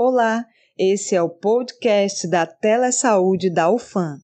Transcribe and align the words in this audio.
Olá, 0.00 0.46
esse 0.78 1.16
é 1.16 1.20
o 1.20 1.28
podcast 1.28 2.28
da 2.28 2.46
Telesaúde 2.46 3.50
da 3.50 3.68
UFAM. 3.68 4.20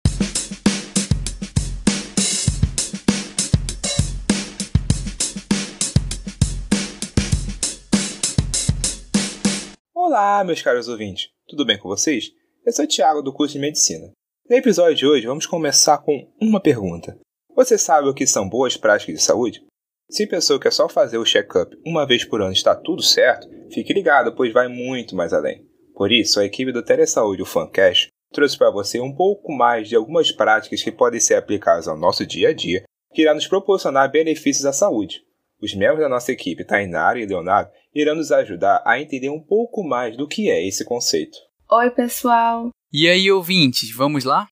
Olá, 9.92 10.44
meus 10.44 10.62
caros 10.62 10.86
ouvintes, 10.86 11.30
tudo 11.48 11.66
bem 11.66 11.76
com 11.76 11.88
vocês? 11.88 12.30
Eu 12.64 12.72
sou 12.72 12.84
o 12.84 12.88
Thiago 12.88 13.20
do 13.20 13.32
curso 13.34 13.54
de 13.54 13.60
Medicina. 13.60 14.12
No 14.48 14.56
episódio 14.56 14.94
de 14.94 15.06
hoje, 15.08 15.26
vamos 15.26 15.44
começar 15.44 15.98
com 15.98 16.32
uma 16.40 16.60
pergunta. 16.60 17.18
Você 17.56 17.76
sabe 17.76 18.06
o 18.06 18.14
que 18.14 18.28
são 18.28 18.48
boas 18.48 18.76
práticas 18.76 19.16
de 19.16 19.20
saúde? 19.20 19.66
Se 20.10 20.26
pensou 20.26 20.60
que 20.60 20.68
é 20.68 20.70
só 20.70 20.88
fazer 20.88 21.18
o 21.18 21.24
check-up 21.24 21.74
uma 21.84 22.06
vez 22.06 22.24
por 22.24 22.40
ano 22.40 22.52
e 22.52 22.54
está 22.54 22.74
tudo 22.74 23.02
certo, 23.02 23.48
fique 23.72 23.92
ligado, 23.92 24.34
pois 24.34 24.52
vai 24.52 24.68
muito 24.68 25.16
mais 25.16 25.32
além. 25.32 25.66
Por 25.94 26.12
isso, 26.12 26.38
a 26.38 26.44
equipe 26.44 26.72
do 26.72 26.84
Telesaúde, 26.84 27.42
o 27.42 27.46
Fancast, 27.46 28.08
trouxe 28.32 28.58
para 28.58 28.70
você 28.70 29.00
um 29.00 29.14
pouco 29.14 29.52
mais 29.52 29.88
de 29.88 29.96
algumas 29.96 30.30
práticas 30.30 30.82
que 30.82 30.92
podem 30.92 31.20
ser 31.20 31.36
aplicadas 31.36 31.88
ao 31.88 31.96
nosso 31.96 32.26
dia 32.26 32.50
a 32.50 32.52
dia, 32.52 32.84
que 33.12 33.22
irá 33.22 33.32
nos 33.32 33.46
proporcionar 33.46 34.10
benefícios 34.10 34.66
à 34.66 34.72
saúde. 34.72 35.22
Os 35.62 35.74
membros 35.74 36.00
da 36.00 36.08
nossa 36.08 36.32
equipe, 36.32 36.66
Tainara 36.66 37.18
e 37.18 37.26
Leonardo, 37.26 37.70
irão 37.94 38.16
nos 38.16 38.30
ajudar 38.30 38.82
a 38.84 39.00
entender 39.00 39.30
um 39.30 39.40
pouco 39.40 39.82
mais 39.82 40.16
do 40.16 40.28
que 40.28 40.50
é 40.50 40.66
esse 40.66 40.84
conceito. 40.84 41.38
Oi, 41.70 41.90
pessoal! 41.90 42.68
E 42.92 43.08
aí, 43.08 43.30
ouvintes, 43.30 43.94
vamos 43.94 44.24
lá? 44.24 44.46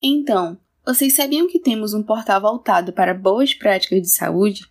Então, 0.00 0.56
vocês 0.88 1.14
sabiam 1.14 1.46
que 1.46 1.60
temos 1.60 1.92
um 1.92 2.02
portal 2.02 2.40
voltado 2.40 2.94
para 2.94 3.12
boas 3.12 3.52
práticas 3.52 4.00
de 4.00 4.08
saúde? 4.08 4.62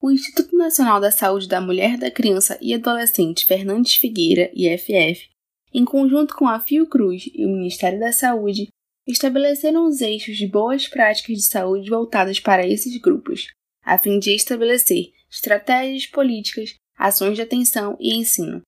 O 0.00 0.08
Instituto 0.08 0.56
Nacional 0.56 1.00
da 1.00 1.10
Saúde 1.10 1.48
da 1.48 1.60
Mulher, 1.60 1.98
da 1.98 2.12
Criança 2.12 2.56
e 2.62 2.72
Adolescente 2.72 3.44
Fernandes 3.44 3.96
Figueira, 3.96 4.52
IFF, 4.54 5.30
em 5.74 5.84
conjunto 5.84 6.36
com 6.36 6.46
a 6.46 6.60
Fiocruz 6.60 7.28
e 7.34 7.44
o 7.44 7.48
Ministério 7.48 7.98
da 7.98 8.12
Saúde, 8.12 8.68
estabeleceram 9.04 9.84
os 9.88 10.00
eixos 10.00 10.36
de 10.36 10.46
boas 10.46 10.86
práticas 10.86 11.38
de 11.38 11.42
saúde 11.42 11.90
voltadas 11.90 12.38
para 12.38 12.64
esses 12.64 12.96
grupos, 13.00 13.48
a 13.82 13.98
fim 13.98 14.20
de 14.20 14.32
estabelecer 14.36 15.10
estratégias 15.28 16.06
políticas, 16.06 16.76
ações 16.96 17.34
de 17.34 17.42
atenção 17.42 17.96
e 17.98 18.14
ensino. 18.14 18.62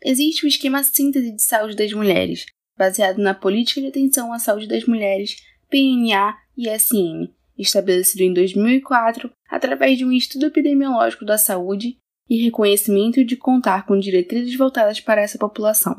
Existe 0.00 0.44
o 0.44 0.48
esquema 0.48 0.84
síntese 0.84 1.32
de 1.32 1.42
saúde 1.42 1.74
das 1.74 1.92
mulheres, 1.92 2.46
baseado 2.78 3.18
na 3.18 3.34
Política 3.34 3.80
de 3.80 3.88
Atenção 3.88 4.32
à 4.32 4.38
Saúde 4.38 4.68
das 4.68 4.84
Mulheres, 4.84 5.36
PNA 5.70 6.36
e 6.56 6.68
SM, 6.78 7.32
estabelecido 7.58 8.22
em 8.22 8.32
2004 8.32 9.30
através 9.48 9.98
de 9.98 10.04
um 10.04 10.12
estudo 10.12 10.46
epidemiológico 10.46 11.24
da 11.24 11.38
saúde 11.38 11.96
e 12.28 12.42
reconhecimento 12.42 13.24
de 13.24 13.36
contar 13.36 13.86
com 13.86 13.98
diretrizes 13.98 14.56
voltadas 14.56 15.00
para 15.00 15.20
essa 15.20 15.38
população. 15.38 15.96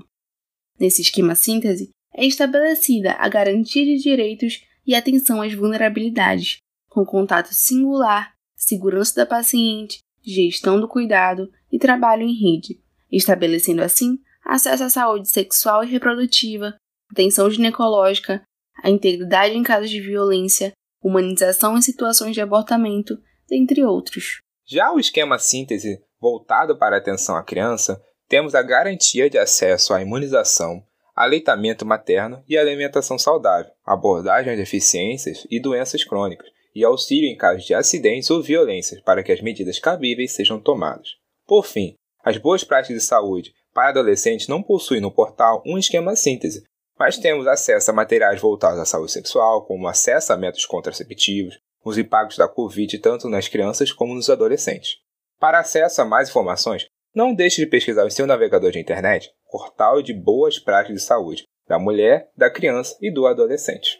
Nesse 0.79 1.01
esquema 1.01 1.35
síntese, 1.35 1.89
é 2.13 2.25
estabelecida 2.25 3.13
a 3.13 3.27
garantia 3.27 3.85
de 3.85 4.01
direitos 4.01 4.63
e 4.85 4.95
atenção 4.95 5.41
às 5.41 5.53
vulnerabilidades, 5.53 6.57
com 6.89 7.05
contato 7.05 7.49
singular, 7.51 8.33
segurança 8.55 9.15
da 9.15 9.25
paciente, 9.25 9.99
gestão 10.23 10.79
do 10.79 10.87
cuidado 10.87 11.51
e 11.71 11.77
trabalho 11.77 12.23
em 12.23 12.33
rede, 12.33 12.79
estabelecendo 13.11 13.83
assim 13.83 14.19
acesso 14.43 14.83
à 14.83 14.89
saúde 14.89 15.29
sexual 15.29 15.83
e 15.83 15.87
reprodutiva, 15.87 16.75
atenção 17.11 17.49
ginecológica, 17.49 18.43
a 18.81 18.89
integridade 18.89 19.55
em 19.55 19.63
casos 19.63 19.89
de 19.89 20.01
violência, 20.01 20.73
humanização 21.01 21.77
em 21.77 21.81
situações 21.81 22.33
de 22.33 22.41
abortamento, 22.41 23.17
dentre 23.47 23.83
outros. 23.83 24.39
Já 24.65 24.91
o 24.91 24.99
esquema 24.99 25.37
síntese, 25.37 26.01
voltado 26.19 26.77
para 26.77 26.95
a 26.95 26.99
atenção 26.99 27.35
à 27.35 27.43
criança, 27.43 28.01
temos 28.27 28.55
a 28.55 28.63
garantia 28.63 29.29
de 29.29 29.37
acesso 29.37 29.93
à 29.93 30.01
imunização, 30.01 30.83
aleitamento 31.15 31.85
materno 31.85 32.43
e 32.47 32.57
alimentação 32.57 33.17
saudável, 33.17 33.71
abordagem 33.85 34.53
às 34.53 34.59
deficiências 34.59 35.45
e 35.49 35.59
doenças 35.59 36.03
crônicas, 36.03 36.49
e 36.73 36.83
auxílio 36.83 37.29
em 37.29 37.37
casos 37.37 37.65
de 37.65 37.73
acidentes 37.73 38.29
ou 38.29 38.41
violências 38.41 38.99
para 39.01 39.23
que 39.23 39.31
as 39.31 39.41
medidas 39.41 39.79
cabíveis 39.79 40.33
sejam 40.33 40.59
tomadas. 40.59 41.09
Por 41.47 41.65
fim, 41.65 41.95
as 42.23 42.37
boas 42.37 42.63
práticas 42.63 42.97
de 42.97 43.07
saúde 43.07 43.53
para 43.73 43.89
adolescentes 43.89 44.47
não 44.47 44.63
possuem 44.63 44.99
no 44.99 45.11
portal 45.11 45.61
um 45.65 45.77
esquema 45.77 46.15
síntese, 46.15 46.63
mas 46.97 47.17
temos 47.17 47.47
acesso 47.47 47.91
a 47.91 47.93
materiais 47.93 48.39
voltados 48.39 48.79
à 48.79 48.85
saúde 48.85 49.11
sexual, 49.11 49.65
como 49.65 49.87
acesso 49.87 50.33
a 50.33 50.37
métodos 50.37 50.65
contraceptivos, 50.65 51.59
os 51.83 51.97
impactos 51.97 52.37
da 52.37 52.47
Covid 52.47 52.97
tanto 52.99 53.29
nas 53.29 53.47
crianças 53.47 53.91
como 53.91 54.15
nos 54.15 54.29
adolescentes. 54.29 54.97
Para 55.39 55.59
acesso 55.59 56.01
a 56.01 56.05
mais 56.05 56.29
informações, 56.29 56.87
não 57.13 57.33
deixe 57.33 57.63
de 57.63 57.69
pesquisar 57.69 58.05
em 58.05 58.09
seu 58.09 58.25
navegador 58.25 58.71
de 58.71 58.79
internet 58.79 59.31
Portal 59.49 60.01
de 60.01 60.13
Boas 60.13 60.59
Práticas 60.59 60.97
de 60.97 61.03
Saúde 61.03 61.45
da 61.67 61.79
mulher, 61.79 62.29
da 62.37 62.49
criança 62.49 62.95
e 63.01 63.11
do 63.11 63.25
adolescente. 63.25 63.97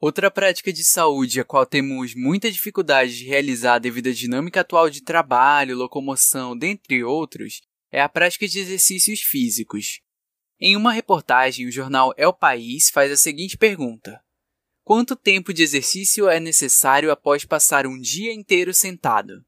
Outra 0.00 0.30
prática 0.30 0.72
de 0.72 0.84
saúde 0.84 1.40
a 1.40 1.44
qual 1.44 1.64
temos 1.64 2.14
muita 2.14 2.50
dificuldade 2.50 3.18
de 3.18 3.26
realizar 3.26 3.78
devido 3.78 4.08
à 4.08 4.12
dinâmica 4.12 4.60
atual 4.60 4.90
de 4.90 5.02
trabalho, 5.02 5.76
locomoção, 5.76 6.56
dentre 6.56 7.02
outros, 7.02 7.60
é 7.90 8.00
a 8.00 8.08
prática 8.08 8.46
de 8.46 8.58
exercícios 8.58 9.20
físicos. 9.20 10.00
Em 10.66 10.76
uma 10.76 10.92
reportagem, 10.92 11.66
o 11.66 11.70
jornal 11.70 12.14
É 12.16 12.26
o 12.26 12.32
País 12.32 12.88
faz 12.88 13.12
a 13.12 13.18
seguinte 13.18 13.58
pergunta: 13.58 14.18
Quanto 14.82 15.14
tempo 15.14 15.52
de 15.52 15.62
exercício 15.62 16.26
é 16.26 16.40
necessário 16.40 17.10
após 17.10 17.44
passar 17.44 17.86
um 17.86 18.00
dia 18.00 18.32
inteiro 18.32 18.72
sentado? 18.72 19.44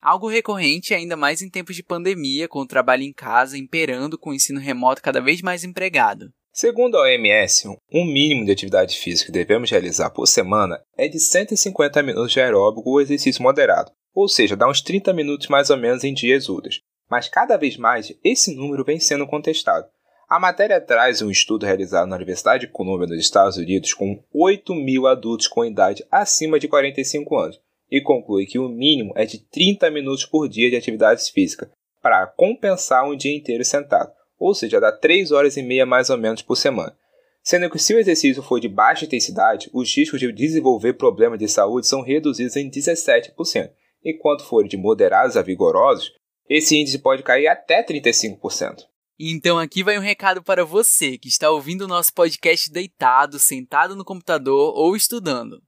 Algo 0.00 0.26
recorrente 0.26 0.94
ainda 0.94 1.18
mais 1.18 1.42
em 1.42 1.50
tempos 1.50 1.76
de 1.76 1.82
pandemia, 1.82 2.48
com 2.48 2.60
o 2.60 2.66
trabalho 2.66 3.02
em 3.02 3.12
casa 3.12 3.58
imperando 3.58 4.16
com 4.16 4.30
o 4.30 4.34
ensino 4.34 4.58
remoto 4.58 5.02
cada 5.02 5.20
vez 5.20 5.42
mais 5.42 5.64
empregado. 5.64 6.32
Segundo 6.50 6.96
a 6.96 7.02
OMS, 7.02 7.68
um 7.92 8.06
mínimo 8.06 8.46
de 8.46 8.52
atividade 8.52 8.96
física 8.96 9.26
que 9.26 9.32
devemos 9.32 9.70
realizar 9.70 10.08
por 10.08 10.26
semana 10.26 10.82
é 10.96 11.08
de 11.08 11.20
150 11.20 12.02
minutos 12.02 12.32
de 12.32 12.40
aeróbico 12.40 12.88
ou 12.88 13.02
exercício 13.02 13.42
moderado, 13.42 13.92
ou 14.14 14.26
seja, 14.26 14.56
dá 14.56 14.66
uns 14.66 14.80
30 14.80 15.12
minutos 15.12 15.48
mais 15.48 15.68
ou 15.68 15.76
menos 15.76 16.04
em 16.04 16.14
dias 16.14 16.48
úteis. 16.48 16.80
Mas 17.10 17.28
cada 17.28 17.58
vez 17.58 17.76
mais 17.76 18.14
esse 18.24 18.54
número 18.54 18.82
vem 18.82 18.98
sendo 18.98 19.26
contestado. 19.26 19.86
A 20.28 20.38
matéria 20.38 20.78
traz 20.78 21.22
um 21.22 21.30
estudo 21.30 21.64
realizado 21.64 22.06
na 22.06 22.16
Universidade 22.16 22.66
de 22.66 22.72
Columbia, 22.72 23.06
nos 23.06 23.18
Estados 23.18 23.56
Unidos, 23.56 23.94
com 23.94 24.22
8 24.30 24.74
mil 24.74 25.06
adultos 25.06 25.48
com 25.48 25.64
idade 25.64 26.04
acima 26.10 26.60
de 26.60 26.68
45 26.68 27.34
anos, 27.34 27.58
e 27.90 27.98
conclui 27.98 28.44
que 28.44 28.58
o 28.58 28.68
mínimo 28.68 29.14
é 29.16 29.24
de 29.24 29.38
30 29.38 29.90
minutos 29.90 30.26
por 30.26 30.46
dia 30.46 30.68
de 30.68 30.76
atividades 30.76 31.30
físicas, 31.30 31.70
para 32.02 32.26
compensar 32.26 33.08
um 33.08 33.16
dia 33.16 33.34
inteiro 33.34 33.64
sentado, 33.64 34.12
ou 34.38 34.54
seja, 34.54 34.78
dá 34.78 34.92
3 34.92 35.32
horas 35.32 35.56
e 35.56 35.62
meia 35.62 35.86
mais 35.86 36.10
ou 36.10 36.18
menos 36.18 36.42
por 36.42 36.56
semana. 36.56 36.94
Sendo 37.42 37.70
que 37.70 37.78
se 37.78 37.94
o 37.94 37.98
exercício 37.98 38.42
for 38.42 38.60
de 38.60 38.68
baixa 38.68 39.06
intensidade, 39.06 39.70
os 39.72 39.96
riscos 39.96 40.20
de 40.20 40.30
desenvolver 40.30 40.92
problemas 40.92 41.38
de 41.38 41.48
saúde 41.48 41.86
são 41.86 42.02
reduzidos 42.02 42.54
em 42.54 42.68
17%, 42.68 43.70
enquanto 44.04 44.44
forem 44.44 44.68
de 44.68 44.76
moderados 44.76 45.38
a 45.38 45.42
vigorosos, 45.42 46.12
esse 46.50 46.76
índice 46.76 46.98
pode 46.98 47.22
cair 47.22 47.48
até 47.48 47.82
35%. 47.82 48.87
Então 49.20 49.58
aqui 49.58 49.82
vai 49.82 49.98
um 49.98 50.02
recado 50.02 50.40
para 50.42 50.64
você 50.64 51.18
que 51.18 51.26
está 51.26 51.50
ouvindo 51.50 51.82
o 51.82 51.88
nosso 51.88 52.12
podcast 52.12 52.70
deitado, 52.70 53.40
sentado 53.40 53.96
no 53.96 54.04
computador 54.04 54.72
ou 54.76 54.94
estudando. 54.94 55.60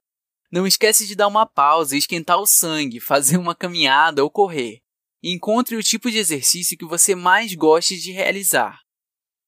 Não 0.53 0.69
esquece 0.69 1.05
de 1.05 1.17
dar 1.17 1.27
uma 1.27 1.45
pausa 1.45 1.97
esquentar 1.97 2.39
o 2.39 2.47
sangue, 2.47 3.01
fazer 3.01 3.39
uma 3.39 3.55
caminhada 3.55 4.23
ou 4.23 4.31
correr. 4.31 4.81
Encontre 5.23 5.77
o 5.77 5.83
tipo 5.83 6.11
de 6.11 6.19
exercício 6.19 6.79
que 6.79 6.85
você 6.85 7.15
mais 7.15 7.53
goste 7.55 7.99
de 7.99 8.13
realizar. 8.13 8.81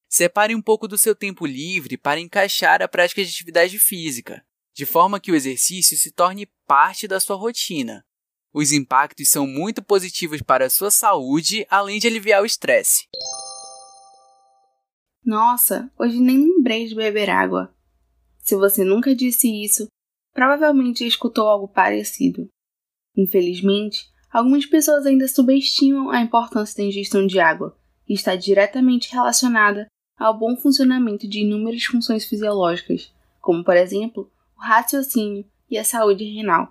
Separe 0.09 0.55
um 0.55 0.61
pouco 0.61 0.89
do 0.89 0.99
seu 0.99 1.15
tempo 1.15 1.47
livre 1.47 1.97
para 1.97 2.21
encaixar 2.21 2.83
a 2.83 2.89
prática 2.89 3.25
de 3.25 3.31
atividade 3.31 3.79
física, 3.79 4.45
de 4.75 4.85
forma 4.85 5.21
que 5.21 5.33
o 5.33 5.35
exercício 5.35 5.97
se 5.97 6.11
torne 6.11 6.51
parte 6.67 7.07
da 7.07 7.19
sua 7.21 7.37
rotina. 7.37 8.05
Os 8.53 8.73
impactos 8.73 9.31
são 9.31 9.47
muito 9.47 9.81
positivos 9.81 10.43
para 10.43 10.67
a 10.67 10.71
sua 10.71 10.91
saúde, 10.91 11.65
além 11.71 11.99
de 11.99 12.07
aliviar 12.07 12.43
o 12.43 12.47
estresse. 12.47 13.07
Nossa, 15.25 15.91
hoje 15.99 16.21
nem 16.21 16.39
lembrei 16.39 16.87
de 16.87 16.95
beber 16.95 17.31
água. 17.31 17.73
Se 18.39 18.57
você 18.57 18.85
nunca 18.85 19.15
disse 19.15 19.49
isso, 19.49 19.87
provavelmente 20.33 21.07
escutou 21.07 21.49
algo 21.49 21.69
parecido. 21.69 22.49
Infelizmente, 23.17 24.11
algumas 24.33 24.67
pessoas 24.67 25.07
ainda 25.07 25.29
subestimam 25.29 26.11
a 26.11 26.21
importância 26.21 26.77
da 26.77 26.89
ingestão 26.89 27.27
de 27.27 27.39
água, 27.39 27.79
e 28.09 28.15
está 28.15 28.35
diretamente 28.35 29.13
relacionada 29.13 29.87
ao 30.19 30.37
bom 30.37 30.57
funcionamento 30.57 31.29
de 31.29 31.41
inúmeras 31.41 31.85
funções 31.85 32.25
fisiológicas, 32.25 33.13
como 33.41 33.65
por 33.65 33.77
exemplo, 33.77 34.31
o 34.57 34.61
raciocínio 34.61 35.45
e 35.71 35.79
a 35.79 35.85
saúde 35.85 36.25
renal. 36.25 36.69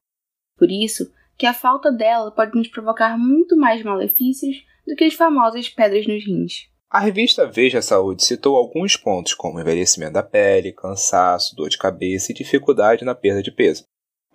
Por 0.57 0.69
isso, 0.69 1.11
que 1.37 1.45
a 1.45 1.53
falta 1.53 1.91
dela 1.91 2.31
pode 2.31 2.55
nos 2.55 2.67
provocar 2.67 3.17
muito 3.17 3.57
mais 3.57 3.83
malefícios 3.83 4.63
do 4.85 4.95
que 4.95 5.03
as 5.03 5.13
famosas 5.13 5.69
pedras 5.69 6.05
nos 6.05 6.23
rins. 6.25 6.70
A 6.93 6.99
revista 6.99 7.47
Veja 7.47 7.81
Saúde 7.81 8.25
citou 8.25 8.57
alguns 8.57 8.97
pontos 8.97 9.33
como 9.33 9.61
envelhecimento 9.61 10.11
da 10.11 10.21
pele, 10.21 10.73
cansaço, 10.73 11.55
dor 11.55 11.69
de 11.69 11.77
cabeça 11.77 12.33
e 12.33 12.35
dificuldade 12.35 13.05
na 13.05 13.15
perda 13.15 13.41
de 13.41 13.49
peso. 13.49 13.85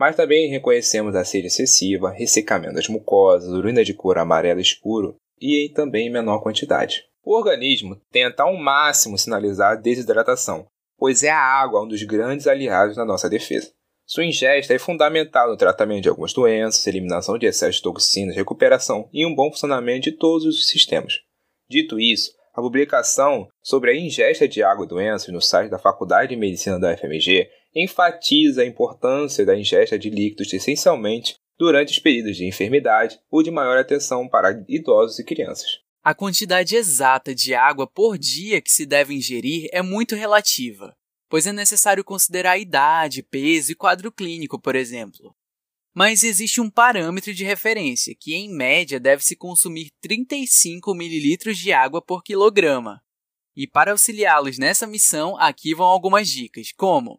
Mas 0.01 0.17
também 0.17 0.49
reconhecemos 0.49 1.15
a 1.15 1.23
sede 1.23 1.49
excessiva, 1.49 2.11
ressecamento 2.11 2.77
das 2.77 2.89
mucosas, 2.89 3.51
urina 3.51 3.85
de 3.85 3.93
cor 3.93 4.17
amarela 4.17 4.59
escuro 4.59 5.17
e 5.39 5.71
também 5.75 6.07
em 6.07 6.11
menor 6.11 6.39
quantidade. 6.39 7.05
O 7.23 7.37
organismo 7.37 8.01
tenta 8.11 8.45
ao 8.45 8.57
máximo 8.57 9.19
sinalizar 9.19 9.73
a 9.73 9.77
desidratação, 9.77 10.67
pois 10.97 11.23
é 11.23 11.29
a 11.29 11.39
água 11.39 11.83
um 11.83 11.89
dos 11.89 12.03
grandes 12.05 12.47
aliados 12.47 12.97
na 12.97 13.05
nossa 13.05 13.29
defesa. 13.29 13.71
Sua 14.07 14.25
ingesta 14.25 14.73
é 14.73 14.79
fundamental 14.79 15.51
no 15.51 15.59
tratamento 15.59 16.05
de 16.05 16.09
algumas 16.09 16.33
doenças, 16.33 16.87
eliminação 16.87 17.37
de 17.37 17.45
excesso 17.45 17.77
de 17.77 17.83
toxinas, 17.83 18.35
recuperação 18.35 19.11
e 19.13 19.27
um 19.27 19.35
bom 19.35 19.51
funcionamento 19.51 20.05
de 20.05 20.13
todos 20.13 20.47
os 20.47 20.67
sistemas. 20.69 21.21
Dito 21.69 22.01
isso, 22.01 22.31
a 22.57 22.63
publicação 22.63 23.47
sobre 23.63 23.91
a 23.91 23.95
ingesta 23.95 24.49
de 24.49 24.63
água 24.63 24.87
e 24.87 24.89
doenças 24.89 25.29
no 25.29 25.43
site 25.43 25.71
da 25.71 25.79
Faculdade 25.79 26.31
de 26.31 26.37
Medicina 26.37 26.81
da 26.81 26.97
FMG 26.97 27.47
enfatiza 27.75 28.63
a 28.63 28.67
importância 28.67 29.45
da 29.45 29.55
ingesta 29.55 29.99
de 29.99 30.09
líquidos 30.09 30.51
essencialmente 30.55 31.37
durante 31.59 31.93
os 31.93 31.99
períodos 31.99 32.39
de 32.39 32.47
enfermidade 32.47 33.19
ou 33.31 33.43
de 33.43 33.51
maior 33.51 33.77
atenção 33.77 34.27
para 34.27 34.65
idosos 34.67 35.19
e 35.19 35.25
crianças. 35.25 35.81
A 36.03 36.15
quantidade 36.15 36.75
exata 36.75 37.35
de 37.35 37.55
água 37.55 37.87
por 37.87 38.17
dia 38.17 38.63
que 38.63 38.71
se 38.73 38.87
deve 38.87 39.13
ingerir 39.13 39.69
é 39.71 39.83
muito 39.83 40.15
relativa 40.15 40.97
pois 41.29 41.47
é 41.47 41.53
necessário 41.53 42.05
considerar 42.05 42.53
a 42.53 42.59
idade, 42.59 43.23
peso 43.23 43.73
e 43.73 43.75
quadro 43.75 44.13
clínico, 44.13 44.59
por 44.59 44.75
exemplo. 44.75 45.35
Mas 45.97 46.23
existe 46.23 46.61
um 46.61 46.69
parâmetro 46.69 47.33
de 47.33 47.43
referência, 47.43 48.15
que 48.15 48.35
em 48.35 48.55
média 48.55 49.01
deve-se 49.01 49.35
consumir 49.35 49.91
35 50.03 50.95
ml 50.95 51.55
de 51.55 51.73
água 51.73 52.03
por 52.03 52.23
quilograma. 52.23 53.03
E 53.57 53.67
para 53.67 53.93
auxiliá-los 53.93 54.59
nessa 54.59 54.87
missão, 54.87 55.39
aqui 55.39 55.75
vão 55.75 55.87
algumas 55.87 56.29
dicas, 56.29 56.71
como 56.77 57.19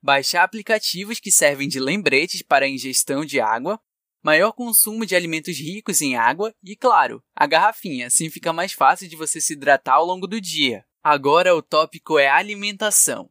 baixar 0.00 0.44
aplicativos 0.44 1.18
que 1.18 1.32
servem 1.32 1.68
de 1.68 1.80
lembretes 1.80 2.42
para 2.42 2.64
a 2.64 2.68
ingestão 2.68 3.24
de 3.24 3.40
água, 3.40 3.80
maior 4.22 4.52
consumo 4.52 5.04
de 5.04 5.16
alimentos 5.16 5.58
ricos 5.58 6.00
em 6.00 6.14
água 6.14 6.54
e, 6.62 6.76
claro, 6.76 7.20
a 7.34 7.44
garrafinha, 7.44 8.06
assim 8.06 8.30
fica 8.30 8.52
mais 8.52 8.72
fácil 8.72 9.08
de 9.08 9.16
você 9.16 9.40
se 9.40 9.54
hidratar 9.54 9.94
ao 9.94 10.06
longo 10.06 10.28
do 10.28 10.40
dia. 10.40 10.84
Agora 11.02 11.56
o 11.56 11.60
tópico 11.60 12.20
é 12.20 12.28
alimentação. 12.28 13.28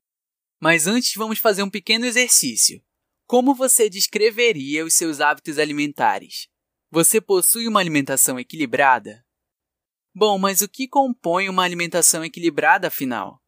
Mas 0.59 0.85
antes 0.85 1.13
vamos 1.15 1.39
fazer 1.39 1.63
um 1.63 1.69
pequeno 1.69 2.05
exercício. 2.05 2.83
Como 3.31 3.55
você 3.55 3.89
descreveria 3.89 4.83
os 4.83 4.93
seus 4.93 5.21
hábitos 5.21 5.57
alimentares? 5.57 6.49
Você 6.91 7.21
possui 7.21 7.65
uma 7.65 7.79
alimentação 7.79 8.37
equilibrada? 8.37 9.25
Bom, 10.13 10.37
mas 10.37 10.59
o 10.59 10.67
que 10.67 10.85
compõe 10.85 11.47
uma 11.47 11.63
alimentação 11.63 12.25
equilibrada 12.25 12.89
afinal? 12.89 13.41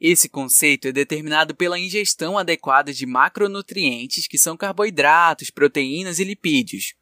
Esse 0.00 0.28
conceito 0.28 0.88
é 0.88 0.92
determinado 0.92 1.54
pela 1.54 1.78
ingestão 1.78 2.36
adequada 2.36 2.92
de 2.92 3.06
macronutrientes, 3.06 4.26
que 4.26 4.36
são 4.36 4.56
carboidratos, 4.56 5.50
proteínas 5.50 6.18
e 6.18 6.24
lipídios. 6.24 6.92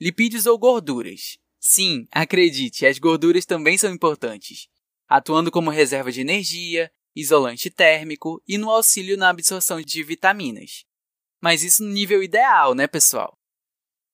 Lipídios 0.00 0.46
ou 0.46 0.58
gorduras. 0.58 1.36
Sim, 1.60 2.08
acredite, 2.10 2.86
as 2.86 2.98
gorduras 2.98 3.44
também 3.44 3.76
são 3.76 3.92
importantes, 3.92 4.68
atuando 5.06 5.50
como 5.50 5.68
reserva 5.68 6.10
de 6.10 6.22
energia, 6.22 6.90
isolante 7.14 7.68
térmico 7.68 8.42
e 8.48 8.56
no 8.56 8.70
auxílio 8.70 9.18
na 9.18 9.28
absorção 9.28 9.82
de 9.82 10.02
vitaminas. 10.02 10.87
Mas 11.40 11.62
isso 11.62 11.82
no 11.82 11.90
nível 11.90 12.22
ideal, 12.22 12.74
né, 12.74 12.86
pessoal? 12.86 13.36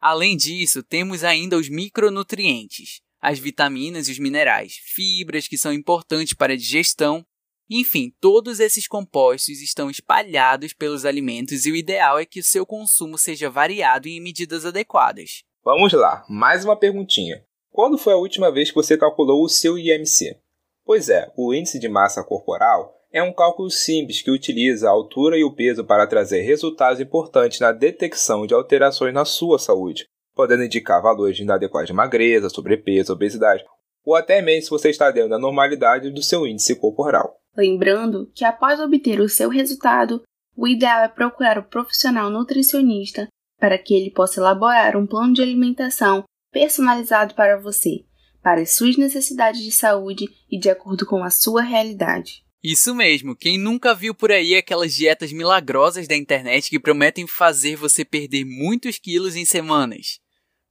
Além 0.00 0.36
disso, 0.36 0.82
temos 0.82 1.24
ainda 1.24 1.56
os 1.56 1.68
micronutrientes, 1.68 3.00
as 3.20 3.38
vitaminas 3.38 4.06
e 4.06 4.12
os 4.12 4.18
minerais, 4.18 4.74
fibras 4.94 5.48
que 5.48 5.56
são 5.56 5.72
importantes 5.72 6.34
para 6.34 6.52
a 6.52 6.56
digestão. 6.56 7.24
Enfim, 7.70 8.14
todos 8.20 8.60
esses 8.60 8.86
compostos 8.86 9.62
estão 9.62 9.88
espalhados 9.88 10.74
pelos 10.74 11.06
alimentos 11.06 11.64
e 11.64 11.72
o 11.72 11.76
ideal 11.76 12.18
é 12.18 12.26
que 12.26 12.40
o 12.40 12.44
seu 12.44 12.66
consumo 12.66 13.16
seja 13.16 13.48
variado 13.48 14.06
e 14.06 14.18
em 14.18 14.20
medidas 14.20 14.66
adequadas. 14.66 15.42
Vamos 15.64 15.94
lá, 15.94 16.22
mais 16.28 16.66
uma 16.66 16.78
perguntinha. 16.78 17.42
Quando 17.70 17.96
foi 17.96 18.12
a 18.12 18.18
última 18.18 18.52
vez 18.52 18.68
que 18.68 18.74
você 18.74 18.98
calculou 18.98 19.42
o 19.42 19.48
seu 19.48 19.78
IMC? 19.78 20.38
Pois 20.84 21.08
é, 21.08 21.32
o 21.34 21.54
índice 21.54 21.78
de 21.78 21.88
massa 21.88 22.22
corporal 22.22 22.94
é 23.14 23.22
um 23.22 23.32
cálculo 23.32 23.70
simples 23.70 24.20
que 24.20 24.30
utiliza 24.30 24.88
a 24.88 24.90
altura 24.90 25.38
e 25.38 25.44
o 25.44 25.54
peso 25.54 25.84
para 25.84 26.04
trazer 26.04 26.40
resultados 26.40 26.98
importantes 26.98 27.60
na 27.60 27.70
detecção 27.70 28.44
de 28.44 28.52
alterações 28.52 29.14
na 29.14 29.24
sua 29.24 29.56
saúde, 29.56 30.04
podendo 30.34 30.64
indicar 30.64 31.00
valores 31.00 31.36
de 31.36 31.44
inadequada 31.44 31.86
de 31.86 31.92
magreza, 31.92 32.50
sobrepeso, 32.50 33.12
obesidade, 33.12 33.64
ou 34.04 34.16
até 34.16 34.42
mesmo 34.42 34.64
se 34.64 34.70
você 34.70 34.90
está 34.90 35.12
dentro 35.12 35.30
da 35.30 35.38
normalidade 35.38 36.10
do 36.10 36.20
seu 36.20 36.44
índice 36.44 36.74
corporal. 36.74 37.36
Lembrando 37.56 38.28
que 38.34 38.44
após 38.44 38.80
obter 38.80 39.20
o 39.20 39.28
seu 39.28 39.48
resultado, 39.48 40.22
o 40.56 40.66
ideal 40.66 41.04
é 41.04 41.08
procurar 41.08 41.56
o 41.56 41.62
profissional 41.68 42.28
nutricionista 42.30 43.28
para 43.60 43.78
que 43.78 43.94
ele 43.94 44.10
possa 44.10 44.40
elaborar 44.40 44.96
um 44.96 45.06
plano 45.06 45.32
de 45.32 45.40
alimentação 45.40 46.24
personalizado 46.52 47.34
para 47.36 47.60
você 47.60 48.04
para 48.42 48.60
as 48.60 48.74
suas 48.74 48.98
necessidades 48.98 49.62
de 49.62 49.72
saúde 49.72 50.26
e 50.50 50.58
de 50.58 50.68
acordo 50.68 51.06
com 51.06 51.24
a 51.24 51.30
sua 51.30 51.62
realidade. 51.62 52.43
Isso 52.66 52.94
mesmo, 52.94 53.36
quem 53.36 53.58
nunca 53.58 53.94
viu 53.94 54.14
por 54.14 54.32
aí 54.32 54.54
aquelas 54.54 54.94
dietas 54.94 55.30
milagrosas 55.30 56.08
da 56.08 56.16
internet 56.16 56.70
que 56.70 56.80
prometem 56.80 57.26
fazer 57.26 57.76
você 57.76 58.06
perder 58.06 58.46
muitos 58.46 58.98
quilos 58.98 59.36
em 59.36 59.44
semanas? 59.44 60.18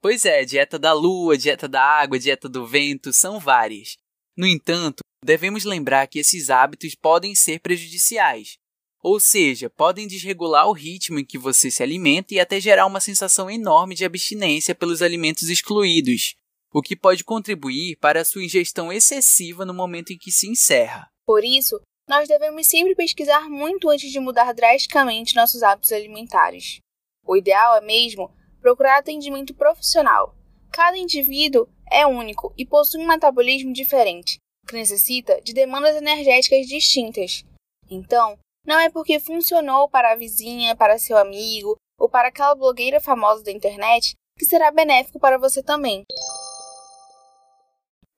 Pois 0.02 0.24
é, 0.24 0.44
dieta 0.44 0.76
da 0.76 0.92
lua, 0.92 1.38
dieta 1.38 1.68
da 1.68 1.80
água, 1.80 2.18
dieta 2.18 2.48
do 2.48 2.66
vento, 2.66 3.12
são 3.12 3.38
várias. 3.38 3.96
No 4.36 4.44
entanto, 4.44 5.04
devemos 5.24 5.62
lembrar 5.62 6.08
que 6.08 6.18
esses 6.18 6.50
hábitos 6.50 6.96
podem 6.96 7.32
ser 7.32 7.60
prejudiciais, 7.60 8.58
ou 9.00 9.20
seja, 9.20 9.70
podem 9.70 10.08
desregular 10.08 10.66
o 10.68 10.72
ritmo 10.72 11.20
em 11.20 11.24
que 11.24 11.38
você 11.38 11.70
se 11.70 11.80
alimenta 11.80 12.34
e 12.34 12.40
até 12.40 12.60
gerar 12.60 12.86
uma 12.86 13.00
sensação 13.00 13.48
enorme 13.48 13.94
de 13.94 14.04
abstinência 14.04 14.74
pelos 14.74 15.00
alimentos 15.00 15.48
excluídos, 15.48 16.34
o 16.72 16.82
que 16.82 16.96
pode 16.96 17.22
contribuir 17.22 17.96
para 18.00 18.22
a 18.22 18.24
sua 18.24 18.42
ingestão 18.42 18.92
excessiva 18.92 19.64
no 19.64 19.72
momento 19.72 20.12
em 20.12 20.18
que 20.18 20.32
se 20.32 20.48
encerra. 20.48 21.13
Por 21.26 21.44
isso, 21.44 21.80
nós 22.08 22.28
devemos 22.28 22.66
sempre 22.66 22.94
pesquisar 22.94 23.48
muito 23.48 23.88
antes 23.88 24.10
de 24.10 24.20
mudar 24.20 24.52
drasticamente 24.52 25.34
nossos 25.34 25.62
hábitos 25.62 25.92
alimentares. 25.92 26.78
O 27.26 27.36
ideal 27.36 27.76
é 27.76 27.80
mesmo 27.80 28.30
procurar 28.60 28.98
atendimento 28.98 29.54
profissional. 29.54 30.34
Cada 30.70 30.98
indivíduo 30.98 31.68
é 31.90 32.06
único 32.06 32.52
e 32.58 32.66
possui 32.66 33.00
um 33.00 33.06
metabolismo 33.06 33.72
diferente, 33.72 34.38
que 34.66 34.74
necessita 34.74 35.40
de 35.40 35.54
demandas 35.54 35.96
energéticas 35.96 36.66
distintas. 36.66 37.44
Então, 37.90 38.38
não 38.66 38.78
é 38.78 38.90
porque 38.90 39.20
funcionou 39.20 39.88
para 39.88 40.12
a 40.12 40.16
vizinha, 40.16 40.74
para 40.76 40.98
seu 40.98 41.16
amigo 41.16 41.76
ou 41.98 42.08
para 42.08 42.28
aquela 42.28 42.54
blogueira 42.54 43.00
famosa 43.00 43.44
da 43.44 43.52
internet 43.52 44.14
que 44.38 44.44
será 44.44 44.70
benéfico 44.70 45.20
para 45.20 45.38
você 45.38 45.62
também. 45.62 46.02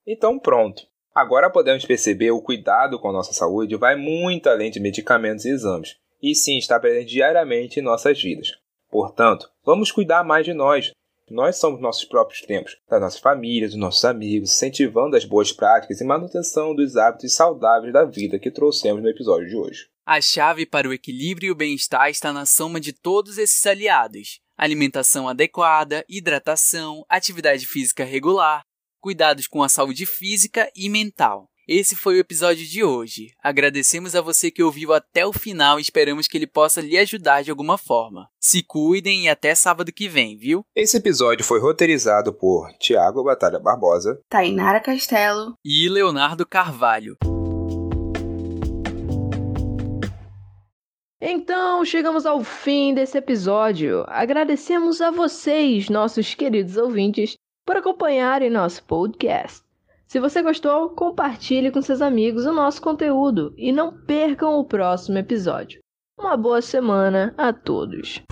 Então, 0.06 0.38
pronto. 0.38 0.86
Agora 1.16 1.48
podemos 1.48 1.82
perceber 1.86 2.30
o 2.30 2.42
cuidado 2.42 2.98
com 2.98 3.10
nossa 3.10 3.32
saúde 3.32 3.74
vai 3.74 3.96
muito 3.96 4.50
além 4.50 4.70
de 4.70 4.78
medicamentos 4.78 5.46
e 5.46 5.48
exames, 5.48 5.96
e 6.22 6.34
sim 6.34 6.58
está 6.58 6.78
presente 6.78 7.08
diariamente 7.08 7.80
em 7.80 7.82
nossas 7.82 8.20
vidas. 8.20 8.48
Portanto, 8.90 9.48
vamos 9.64 9.90
cuidar 9.90 10.22
mais 10.22 10.44
de 10.44 10.52
nós. 10.52 10.90
Nós 11.30 11.56
somos 11.56 11.80
nossos 11.80 12.04
próprios 12.04 12.42
tempos, 12.42 12.76
das 12.86 13.00
nossas 13.00 13.18
famílias, 13.18 13.70
dos 13.70 13.80
nossos 13.80 14.04
amigos, 14.04 14.50
incentivando 14.50 15.16
as 15.16 15.24
boas 15.24 15.50
práticas 15.52 16.02
e 16.02 16.04
manutenção 16.04 16.74
dos 16.74 16.98
hábitos 16.98 17.32
saudáveis 17.32 17.94
da 17.94 18.04
vida 18.04 18.38
que 18.38 18.50
trouxemos 18.50 19.02
no 19.02 19.08
episódio 19.08 19.48
de 19.48 19.56
hoje. 19.56 19.88
A 20.04 20.20
chave 20.20 20.66
para 20.66 20.86
o 20.86 20.92
equilíbrio 20.92 21.48
e 21.48 21.50
o 21.50 21.56
bem-estar 21.56 22.10
está 22.10 22.30
na 22.30 22.44
soma 22.44 22.78
de 22.78 22.92
todos 22.92 23.38
esses 23.38 23.64
aliados: 23.64 24.38
alimentação 24.54 25.26
adequada, 25.26 26.04
hidratação, 26.10 27.06
atividade 27.08 27.66
física 27.66 28.04
regular, 28.04 28.66
cuidados 29.00 29.46
com 29.46 29.62
a 29.62 29.68
saúde 29.68 30.06
física 30.06 30.70
e 30.74 30.88
mental. 30.88 31.48
Esse 31.68 31.96
foi 31.96 32.14
o 32.14 32.20
episódio 32.20 32.64
de 32.64 32.84
hoje. 32.84 33.32
Agradecemos 33.42 34.14
a 34.14 34.20
você 34.20 34.52
que 34.52 34.62
ouviu 34.62 34.92
até 34.92 35.26
o 35.26 35.32
final 35.32 35.78
e 35.78 35.82
esperamos 35.82 36.28
que 36.28 36.38
ele 36.38 36.46
possa 36.46 36.80
lhe 36.80 36.96
ajudar 36.96 37.42
de 37.42 37.50
alguma 37.50 37.76
forma. 37.76 38.28
Se 38.38 38.62
cuidem 38.62 39.24
e 39.24 39.28
até 39.28 39.52
sábado 39.52 39.92
que 39.92 40.08
vem, 40.08 40.36
viu? 40.36 40.64
Esse 40.76 40.96
episódio 40.96 41.44
foi 41.44 41.58
roteirizado 41.58 42.32
por 42.32 42.70
Tiago 42.78 43.24
Batalha 43.24 43.58
Barbosa, 43.58 44.16
Tainara 44.28 44.78
Castelo 44.78 45.54
e 45.64 45.88
Leonardo 45.88 46.46
Carvalho. 46.46 47.16
Então, 51.20 51.84
chegamos 51.84 52.24
ao 52.24 52.44
fim 52.44 52.94
desse 52.94 53.18
episódio. 53.18 54.04
Agradecemos 54.06 55.00
a 55.00 55.10
vocês, 55.10 55.88
nossos 55.88 56.34
queridos 56.34 56.76
ouvintes, 56.76 57.36
por 57.66 57.76
acompanharem 57.76 58.48
nosso 58.48 58.82
podcast. 58.84 59.66
Se 60.06 60.20
você 60.20 60.40
gostou, 60.40 60.90
compartilhe 60.90 61.72
com 61.72 61.82
seus 61.82 62.00
amigos 62.00 62.46
o 62.46 62.52
nosso 62.52 62.80
conteúdo 62.80 63.52
e 63.56 63.72
não 63.72 63.92
percam 63.92 64.58
o 64.58 64.64
próximo 64.64 65.18
episódio. 65.18 65.80
Uma 66.18 66.36
boa 66.36 66.62
semana 66.62 67.34
a 67.36 67.52
todos! 67.52 68.22